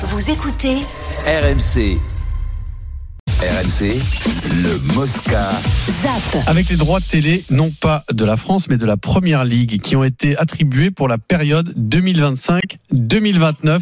[0.00, 0.76] Vous écoutez
[1.26, 1.98] RMC.
[3.40, 3.94] RMC,
[4.64, 5.48] le Mosca.
[6.02, 6.42] ZAP.
[6.48, 9.80] Avec les droits de télé, non pas de la France, mais de la Première Ligue,
[9.80, 13.80] qui ont été attribués pour la période 2025-2029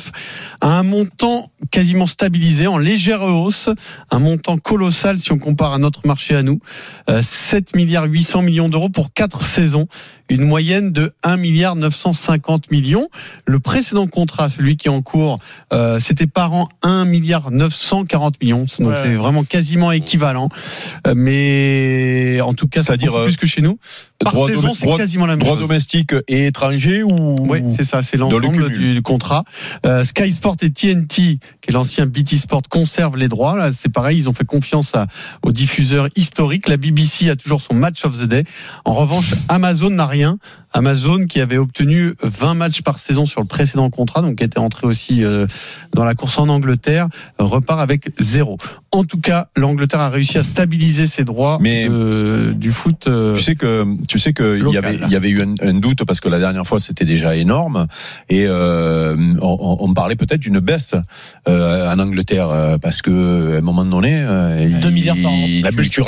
[0.60, 3.70] à un montant quasiment stabilisé, en légère hausse,
[4.10, 6.60] un montant colossal si on compare à notre marché à nous,
[7.08, 9.86] Euh, 7 milliards 800 millions d'euros pour quatre saisons,
[10.28, 13.08] une moyenne de 1 milliard 950 millions.
[13.46, 15.38] Le précédent contrat, celui qui est en cours,
[15.72, 18.96] euh, c'était par an 1 milliard 940 millions, donc Ouais.
[19.04, 20.48] c'est vraiment quasiment équivalent.
[21.06, 23.78] Euh, mais en tout cas, beaucoup euh, plus que chez nous.
[24.18, 25.68] Par droit saison, c'est droit- quasiment la même Droit chose.
[25.68, 29.44] domestique et étranger ou Oui, c'est ça, c'est le l'ensemble du contrat.
[29.84, 33.56] Euh, Sky Sport et TNT, qui est l'ancien BT Sport, conservent les droits.
[33.56, 35.06] Là, c'est pareil, ils ont fait confiance à,
[35.42, 36.68] aux diffuseurs historiques.
[36.68, 38.44] La BBC a toujours son match of the day.
[38.84, 40.38] En revanche, Amazon n'a rien.
[40.76, 44.58] Amazon, qui avait obtenu 20 matchs par saison sur le précédent contrat, donc qui était
[44.58, 45.46] entré aussi euh,
[45.94, 47.08] dans la course en Angleterre,
[47.38, 48.58] repart avec zéro.
[48.92, 53.06] En tout cas, l'Angleterre a réussi à stabiliser ses droits Mais- de- du foot.
[53.08, 55.54] euh, Tu sais que tu sais que il y avait il y avait eu un,
[55.62, 57.86] un doute parce que la dernière fois c'était déjà énorme
[58.28, 60.94] et euh, on, on parlait peut-être d'une baisse
[61.48, 65.46] euh, en Angleterre parce que à un moment donné euh, 2 il- milliards par an.
[65.62, 66.02] La tu, bulle tu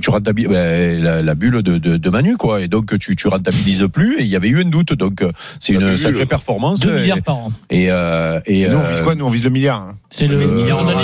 [0.00, 0.10] tu
[0.48, 4.22] la, la bulle de, de, de Manu quoi et donc tu tu rentabilises plus et
[4.22, 5.98] il y avait eu un doute donc euh, c'est La une bulle.
[5.98, 7.52] sacrée performance 2 et, milliards par an.
[7.70, 9.14] et euh, et Nous, on euh, vise quoi?
[9.14, 9.80] Nous, on vise le milliard.
[9.80, 9.96] hein.
[10.10, 10.94] C'est le Euh, milliard ouais,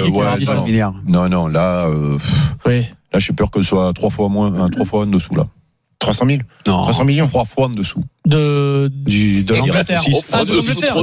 [0.55, 0.65] non.
[0.65, 0.95] milliards.
[1.07, 2.19] non non là euh,
[2.67, 2.87] Oui.
[3.13, 5.47] là j'ai peur que ce soit trois fois moins un, trois fois en dessous là
[6.01, 10.03] 300 000 Non, 300 millions trois fois en dessous De, du, de l'Angleterre.
[10.33, 10.97] Ah, de l'Angleterre.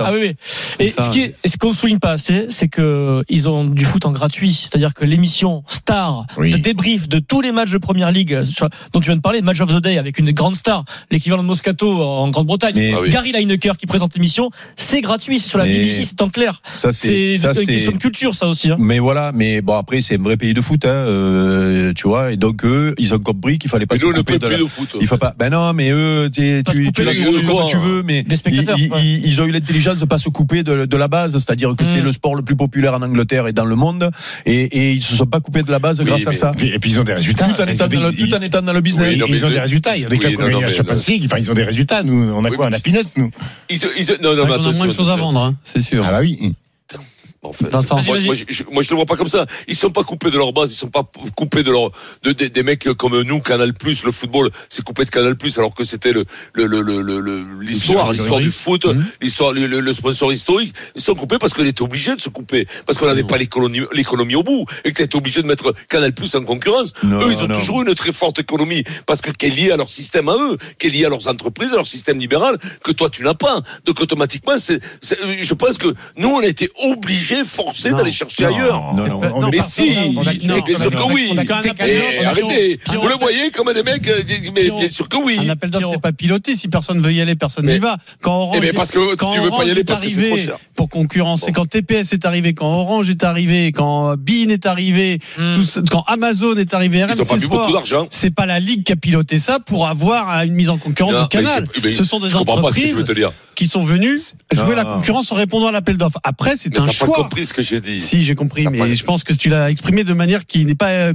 [0.00, 0.34] Ah oui, oui.
[0.78, 4.04] Et ce qui est, ce qu'on souligne pas assez, c'est que ils ont du foot
[4.04, 4.52] en gratuit.
[4.52, 6.50] C'est-à-dire que l'émission star Oui.
[6.50, 8.38] de débrief de tous les matchs de première ligue
[8.92, 11.48] dont tu viens de parler, Match of the Day avec une grande star, l'équivalent de
[11.48, 13.08] Moscato en Grande-Bretagne, Mais-.
[13.10, 16.60] Gary Lineker qui présente l'émission, c'est gratuit, c'est sur la Mais- BBC, c'est en clair.
[16.76, 18.70] ça C'est une c'est question de culture, ça aussi.
[18.70, 18.76] Hein.
[18.78, 22.32] mais voilà mais bon après c'est un vrai pays de foot hein, euh, tu vois
[22.32, 24.34] et donc eux ils ont compris qu'il fallait pas Mais se nous, on ne couper
[24.34, 24.96] peut de la- plus de foot.
[25.00, 27.76] il faut pas ben non mais eux tu, Tu, couper tu la gueules, comme tu
[27.78, 29.00] veux mais Des spectateurs, ils, ouais.
[29.04, 31.84] ils- ils ont eu l'intelligence de pas se couper de, de la base c'est-à-dire que
[31.84, 32.04] c'est Mm.
[32.04, 34.10] le sport le plus populaire en Angleterre et dans le monde
[34.46, 36.78] et, et ils se sont pas coupés de la base Oui, grâce à ça Et
[36.78, 37.46] puis, ils ont des résultats.
[37.48, 39.18] tout en, Ils étant ont des- dans le, tout en étant dans le business Oui,
[39.18, 39.96] non, ils ont des résultats.
[39.96, 41.22] Ils ont des Oui, clubs ont la Champions League.
[41.26, 42.02] Enfin, ils ont des résultats.
[42.02, 43.30] Nous, on a Oui, quoi On a Peanuts, nous.
[43.68, 45.54] Ils, ils, non, non, Ouais, mais on a attention, moins de choses à vendre, hein,
[45.64, 46.04] c'est sûr.
[46.06, 46.54] Ah bah oui.
[47.42, 47.68] Enfin,
[48.04, 49.46] moi, je, moi, je le vois pas comme ça.
[49.66, 51.90] Ils sont pas coupés de leur base, ils sont pas coupés de leur
[52.22, 55.58] de, des- des mecs comme nous, Canal Plus, le football, c'est coupé de Canal Plus,
[55.58, 59.06] alors que c'était le le le le le- le- l'histoire, l'histoire du foot, Mhm.
[59.22, 60.74] l'histoire le, le- le sponsor historique.
[60.94, 63.80] Ils sont coupés parce qu'on était obligé de se couper, parce qu'on n'avait pas l'économie
[63.92, 66.92] l'économie au bout et que tu étais obligé de mettre Canal Plus en concurrence.
[67.02, 67.54] Non, eux, ils ont non.
[67.54, 70.34] toujours eu une très forte économie parce que qui est liée à leur système à
[70.36, 73.32] eux, qui est liée à leurs entreprises, à leur système libéral, que toi tu n'as
[73.34, 73.62] pas.
[73.86, 77.96] Donc automatiquement, c'est, c'est- je pense que nous on a été obligés, forcés Non.
[77.98, 78.48] d'aller chercher Non.
[78.54, 78.94] ailleurs.
[78.94, 81.30] non non On Mais si, on a quitté mais bien sûr que oui.
[81.32, 84.22] on a quand même un appel d'offres, arrêtez, vous le voyez comme des mecs, euh,
[84.54, 85.38] mais bien sûr que oui.
[85.44, 86.56] Un appel d'offres, c'est pas piloté.
[86.56, 87.96] Si personne veut y aller, personne Mais- n'y va.
[88.22, 90.00] Quand Orange, Eh bien parce que quand tu veux pas Orange y aller est parce
[90.00, 90.56] que c'est trop arrivé cher.
[90.74, 91.52] Pour concurrencer, Bon.
[91.52, 95.62] quand TPS est arrivé, quand Orange est arrivé, quand Bein est arrivé, Hmm.
[95.90, 98.06] quand Amazon est arrivé, Ils ont RMC pas vu beaucoup Sport, d'argent.
[98.10, 101.22] c'est pas la ligue qui a piloté ça pour avoir euh, une mise en concurrence
[101.22, 101.64] du canal.
[101.76, 103.32] mais mais Ce sont des je comprends pas ce que je veux entreprises te dire.
[103.60, 104.16] Qui sont venues
[104.52, 106.18] jouer la concurrence en répondant à l'appel d'offres.
[106.24, 107.14] Après, c'est un t'as pas choix.
[107.14, 108.00] compris ce que j'ai dit.
[108.00, 110.74] Si, j'ai compris, mais pas- je pense que tu l'as exprimé de manière qui n'est
[110.74, 111.12] pas, euh,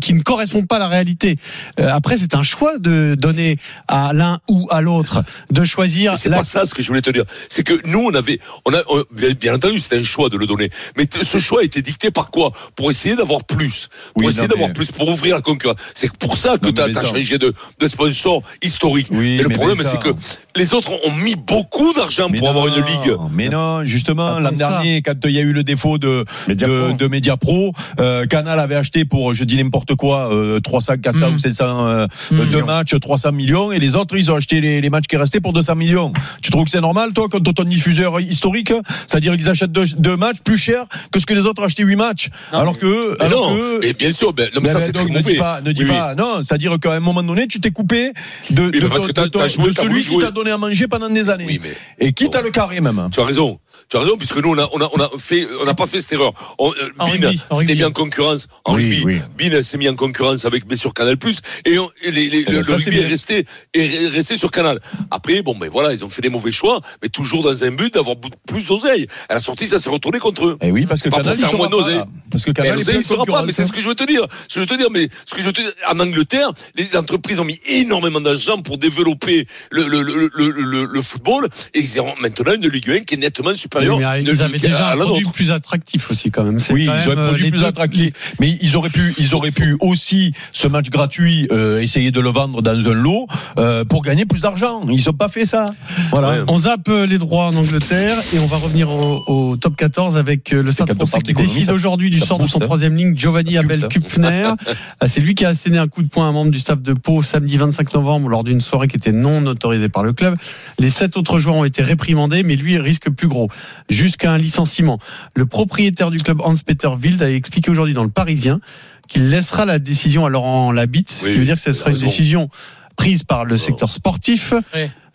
[0.00, 1.36] qui ne correspond pas à la réalité.
[1.78, 5.22] Euh, après, c'est un choix de donner à l'un ou à l'autre,
[5.52, 7.22] de choisir C'est la pas ça ce que je voulais te dire.
[7.48, 9.04] C'est que nous, on avait, on a, on-
[9.40, 10.70] bien, entendu, c'était un choix de le donner.
[10.96, 12.50] Mais ce choix a été dicté par quoi?
[12.74, 13.86] Pour essayer d'avoir plus.
[14.14, 15.76] Pour Oui, essayer d'avoir mais- plus, pour ouvrir la concurrence.
[15.94, 19.06] C'est pour ça que tu as, ça- changé de, de sponsor historique.
[19.12, 20.08] Oui, Et le problème, c'est que
[20.56, 23.16] les autres ont mis beaucoup d'argent Mais pour avoir non, une ligue.
[23.32, 26.92] Mais non, justement, l'an dernier, quand il y a eu le défaut de Mediapro.
[26.92, 31.30] de, de Mediapro, euh, Canal avait acheté pour, je dis n'importe quoi, euh, 300, 400
[31.30, 31.34] Mm.
[31.34, 32.44] ou 500 euh, Mm.
[32.46, 35.40] deux matchs, 300 millions, et les autres, ils ont acheté les, les matchs qui restaient
[35.40, 36.12] pour 200 millions.
[36.42, 38.72] Tu trouves que c'est normal, toi, quand ton diffuseur historique,
[39.06, 41.96] c'est-à-dire qu'ils achètent deux, deux matchs plus cher que ce que les autres acheté 8
[41.96, 44.96] matchs, alors que, Mais alors non, que- et bien sûr, non, mais Ben, ça c'est
[44.96, 45.34] ne dis mauvais.
[45.36, 45.96] pas, ne dis Oui, oui.
[45.96, 48.12] pas, non, c'est-à-dire qu'à un moment donné, tu t'es coupé
[48.50, 51.30] de, Oui, de, mais de de voulu celui qui t'a donné à manger pendant des
[51.30, 51.46] années.
[51.48, 52.38] Oui, mais Et quitte Bon.
[52.38, 53.08] à le carré même.
[53.12, 53.58] tu as raison.
[53.88, 55.86] Tu as raison, puisque nous, on a, on a, on a fait, on n'a pas
[55.86, 56.32] fait cette erreur.
[56.58, 59.02] On, euh, rugby, en s'était mis en concurrence en Oui, rugby.
[59.04, 59.20] oui.
[59.50, 61.16] Bean s'est mis en concurrence avec, bien sûr, Canal+.
[61.64, 63.44] Et, on- et les- les- ben, le, ça, le rugby est resté,
[63.74, 64.80] est resté sur Canal.
[65.10, 67.94] Après, bon, ben voilà, ils ont fait des mauvais choix, mais toujours dans un but
[67.94, 68.16] d'avoir
[68.46, 69.06] plus d'oseille.
[69.28, 70.58] À la sortie, ça s'est retourné contre eux.
[70.62, 72.02] Eh oui, parce que C'est pas Canal, pour il faire moins d'oseille.
[72.30, 74.26] Parce que Mais Canal, il sera pas, mais c'est ce que je veux te dire.
[74.50, 77.40] Je veux te dire, mais ce que je veux te dire, en Angleterre, les entreprises
[77.40, 82.00] ont mis énormément d'argent pour développer le, le, le, le, le, le football, et ils
[82.00, 85.26] ont maintenant une Ligue 1 qui est nettement supérieure Oui, ils avaient déjà un produit
[85.32, 86.58] plus attractif aussi quand même.
[86.70, 88.34] Oui, quand ils auraient même, euh, produit plus attractif.
[88.40, 92.30] Mais ils auraient pu, ils auraient pu aussi ce match gratuit euh, essayer de le
[92.30, 93.26] vendre dans un lot
[93.58, 94.82] euh, pour gagner plus d'argent.
[94.88, 95.66] Ils ont pas fait ça.
[96.12, 96.30] Voilà.
[96.30, 96.38] Ouais.
[96.48, 100.16] On zappe euh, les droits en Angleterre et on va revenir au, au top 14
[100.16, 102.66] avec euh, le Stade français qui décide aujourd'hui du sort de son hein.
[102.66, 104.50] troisième ligne, Giovanni Ça Abel pulse, Kupfner.
[105.06, 106.92] C'est lui qui a asséné un coup de poing à un membre du staff de
[106.92, 110.34] Pau samedi 25 novembre lors d'une soirée qui était non autorisée par le club.
[110.78, 113.48] Les sept autres joueurs ont été réprimandés, mais lui risque plus gros,
[113.88, 114.98] jusqu'à un licenciement.
[115.34, 118.60] Le propriétaire du club Hans-Peter Wild a expliqué aujourd'hui dans le Parisien
[119.08, 121.90] qu'il laissera la décision à Laurent Labitte, ce Oui, qui veut dire que ce sera
[121.90, 122.06] une raison.
[122.06, 122.50] décision
[122.96, 124.52] prise par le secteur sportif.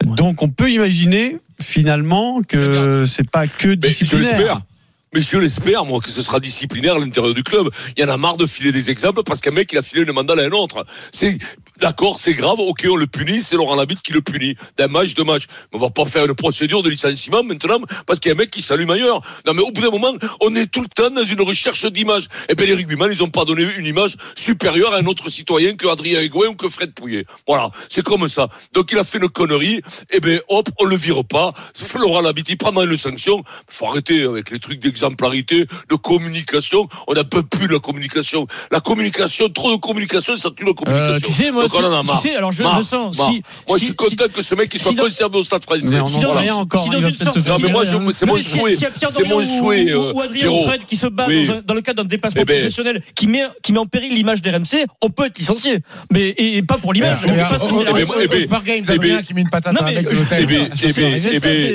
[0.04, 4.38] Donc on peut imaginer finalement que c'est pas que Mais je disciplinaire.
[4.38, 4.62] l'espère.
[5.14, 7.68] Mais je l'espère, moi, que ce sera disciplinaire à l'intérieur du club.
[7.96, 10.02] Il y en a marre de filer des exemples parce qu'un mec, il a filé
[10.02, 10.84] une mandale à un autre.
[11.12, 11.38] C'est,
[11.80, 14.56] d'accord, c'est grave, ok, on le punit, c'est Laurent Labitte qui le punit.
[14.78, 15.46] D'un match, deux matchs.
[15.72, 18.38] Mais on va pas faire une procédure de licenciement maintenant parce qu'il y a un
[18.38, 19.22] mec qui s'allume ailleurs.
[19.46, 22.26] Non, mais au bout d'un moment, on est tout le temps dans une recherche d'image.
[22.50, 25.76] Et bien, les rugbyman, ils ont pas donné une image supérieure à un autre citoyen
[25.76, 27.26] que Adrien Aigouin ou que Fred Pouillet.
[27.48, 27.70] Voilà.
[27.90, 28.48] C'est comme ça.
[28.74, 29.82] Donc, il a fait une connerie.
[30.12, 31.54] Et ben, hop, on le vire pas.
[31.96, 33.44] Laurent Labitte, il prendra une sanction.
[33.68, 36.88] Faut arrêter avec les trucs d'exemplarité, de communication.
[37.08, 38.48] On n'a pas plus la communication.
[38.72, 41.16] La communication, trop de communication, ça tue la communication.
[41.16, 42.22] Euh, tu sais, moi, Donc, on en a marre.
[42.22, 43.18] tu sais, alors je Marre, le sens.
[43.18, 43.30] marre.
[43.32, 45.82] Si, Moi, si- je suis content que ce mec il soit conservé au stade français.
[45.90, 46.82] Mais on rien encore.
[46.84, 48.10] si il dans va une peut-être se sorte- Non, mais moi, hein.
[48.14, 48.76] c'est mon souhait.
[48.76, 51.48] C'est mon souhait, ou, euh, Adrien Fred qui se bat Oui.
[51.48, 52.60] dans, un- dans le cadre d'un déplacement Eh ben.
[52.60, 55.80] professionnel qui met, qui met en péril l'image d'RMC, on peut être licencié.
[56.12, 57.20] Mais, et, et pas pour l'image.
[57.24, 57.38] Eh ben,
[58.64, 60.48] Games, eh Adrien ben, qui met une patate à un mec de l'hôtel.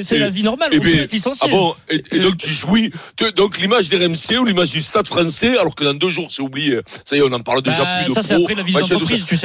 [0.04, 0.70] c'est- la vie normale.
[0.74, 1.40] On peut être licencié.
[1.48, 2.92] Ah bon et, donc tu jouis
[3.36, 6.42] donc l'image des RMC ou l'image du Stade Français alors que dans deux jours c'est
[6.42, 6.80] oublié.
[7.04, 8.48] Ça y est, on en parle déjà Bah, plus de ça, c'est pro,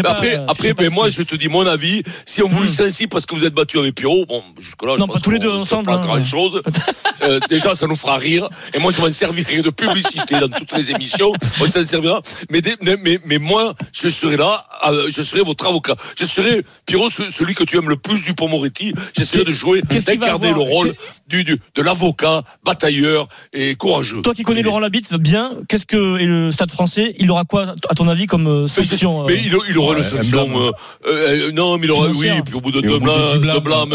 [0.06, 0.46] après ça.
[0.48, 2.04] Après, euh, ben moi que- je te dis mon avis.
[2.26, 2.66] Si on vous Hmm.
[2.66, 5.40] licencie parce que vous êtes battu avec Pierrot, bon jusque là Non, pas tous les
[5.40, 6.06] deux ensemble, Pas hein.
[6.06, 6.62] grand chose.
[7.22, 10.74] Euh, déjà ça nous fera rire et moi je m'en servirai de publicité dans toutes
[10.76, 11.32] les émissions.
[11.62, 12.22] On s'en servira.
[12.50, 15.96] Mais, des- mais, mais moi je serai là, euh, je serai votre avocat.
[16.20, 18.94] Je serai Pierrot ce- celui que tu aimes le plus du Moretti.
[19.16, 20.94] J'essaierai de jouer, d'incarner le rôle
[21.28, 24.22] du, du de l'avocat batailleur et courageux.
[24.22, 27.76] Toi qui connais Laurent Labitte bien, qu'est-ce que et le Stade Français, il aura quoi
[27.90, 30.48] à ton avis comme euh, Mais, sanction mais il, il aura ouais, une sanction.
[30.62, 30.72] euh,
[31.08, 32.44] euh, non, mais il aura, oui, Financière.
[32.44, 33.94] puis au bout de deux de blâmes,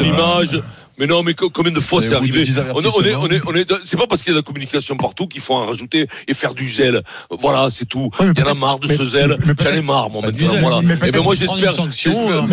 [0.00, 0.62] une image.
[0.98, 2.42] Mais non, mais co- combien de fois Et c'est arrivé
[2.74, 4.38] on est, on est, on est, on est- C'est pas parce qu'il y a de
[4.40, 7.02] la communication partout qu'il faut en rajouter et faire du zèle.
[7.30, 8.10] Voilà, c'est tout.
[8.20, 9.36] Il y en a marre de ce zèle.
[9.62, 10.60] J'en ai marre, moi, Pas du maintenant.
[10.60, 10.78] Voilà.
[10.78, 11.74] Et ben peut-être moi, j'espère.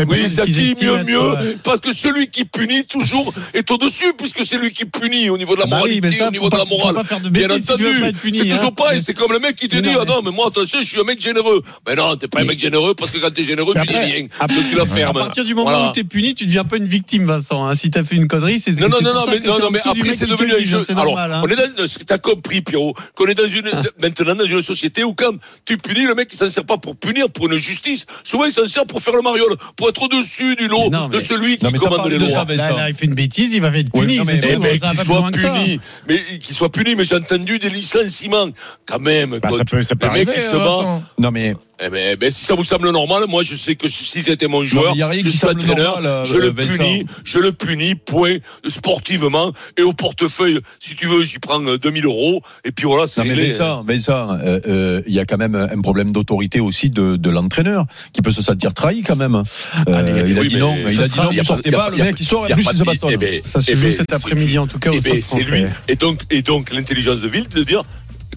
[0.08, 1.58] Oui, qu'ils qui mieux, mieux.
[1.64, 5.56] Parce que celui qui punit toujours est au-dessus, puisque c'est lui qui punit au niveau
[5.56, 6.96] de la Ah bah moralité, ça, au niveau de la pas- morale.
[6.96, 8.56] pas Bien entendu, pas c'est hein.
[8.56, 9.02] toujours pareil.
[9.04, 11.04] C'est comme le mec qui te dit, ah non, mais moi, attention, je suis un
[11.04, 11.62] mec généreux.
[11.88, 14.22] Mais non, t'es pas un mec généreux parce que quand t'es généreux, tu dis rien.
[14.22, 15.18] Donc tu la À fermes.
[15.20, 17.66] partir du moment où tu es puni, tu deviens pas une victime, Vincent.
[17.66, 17.76] hein.
[17.76, 20.26] Si tu as fait une connerie, c'est Non, non, non, mais, non, mais après, c'est
[20.28, 20.84] devenu un jeu.
[20.90, 21.34] Alors, normal.
[21.34, 21.42] hein.
[21.44, 23.70] on est dans, t'as compris, Pierrot, qu'on est dans une,
[24.02, 25.34] maintenant dans une société où quand
[25.66, 28.06] tu punis, le mec, il s'en sert pas pour punir, pour une justice.
[28.24, 31.18] Souvent, il s'en sert pour faire le mariole, pour être au-dessus du lot Mais de
[31.18, 32.30] mais- celui qui mais commande les lois.
[32.30, 34.20] ça, Là, il fait une bêtise, il va être puni.
[34.26, 37.70] mais- Eh ben, va qu'il soit puni, mais qu'il soit puni, mais j'ai entendu des
[37.70, 38.48] licenciements,
[38.86, 39.32] quand même.
[39.40, 39.58] Bah, quoi.
[39.58, 40.42] ça peut, ça peut le mec arriver.
[40.44, 41.04] qui se hein, bat, Vincent.
[41.18, 44.24] Non mais eh ben, ben, si ça vous semble normal, moi, je sais que si
[44.24, 46.78] j'étais mon joueur, je qui suis entraîneur, normal, je euh, le Vincent.
[46.78, 48.38] punis, je le punis, point,
[48.68, 53.08] sportivement, et au portefeuille, si tu veux, j'y prends euh, 2000 euros, et puis voilà,
[53.08, 53.48] c'est réglé.
[53.50, 57.30] Vincent, Vincent, euh, euh, il y a quand même un problème d'autorité aussi de, de
[57.30, 59.36] l'entraîneur qui peut se sentir trahi quand même.
[59.36, 61.72] Euh, Allez, il a oui, dit non, ça il a dit non, vous pas- sortez
[61.72, 63.10] pas, le mec il sort et a plus pas il de- se bastonne.
[63.14, 65.20] eh ben, Ça se eh joue ben, cet après-midi, en tout cas, au Eh ben,
[65.24, 65.44] c'est lui.
[65.46, 65.70] français.
[65.88, 67.84] Et donc, et donc, l'intelligence de ville de dire,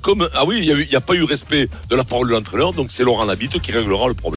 [0.00, 2.90] comme, ah oui, il n'y a, pas eu respect de la parole de l'entraîneur, donc
[2.90, 4.22] c'est Laurent Labitte qui réglera le problème.